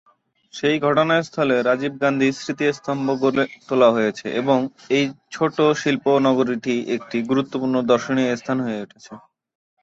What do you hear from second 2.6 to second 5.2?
স্তম্ভ গড়ে তলা হয়েছে এবং এই